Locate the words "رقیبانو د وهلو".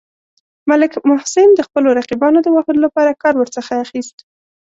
1.99-2.79